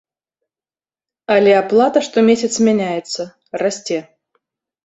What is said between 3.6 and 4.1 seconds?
расце.